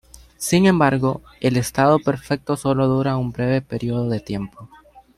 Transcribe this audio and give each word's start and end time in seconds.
Sin 0.37 0.65
embargo, 0.65 1.21
El 1.41 1.57
estado 1.57 1.99
perfecto 1.99 2.57
solo 2.57 2.87
dura 2.87 3.17
un 3.17 3.31
breve 3.31 3.61
período 3.61 4.09
de 4.09 4.19
tiempo. 4.19 4.67